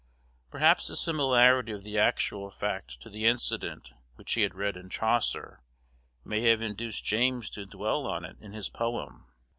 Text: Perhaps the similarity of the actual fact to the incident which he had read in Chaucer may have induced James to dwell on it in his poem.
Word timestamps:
Perhaps 0.49 0.87
the 0.87 0.95
similarity 0.95 1.71
of 1.71 1.83
the 1.83 1.99
actual 1.99 2.49
fact 2.49 2.99
to 3.03 3.07
the 3.11 3.27
incident 3.27 3.91
which 4.15 4.33
he 4.33 4.41
had 4.41 4.55
read 4.55 4.75
in 4.75 4.89
Chaucer 4.89 5.61
may 6.25 6.41
have 6.41 6.59
induced 6.59 7.05
James 7.05 7.51
to 7.51 7.67
dwell 7.67 8.07
on 8.07 8.25
it 8.25 8.37
in 8.39 8.51
his 8.51 8.67
poem. 8.67 9.27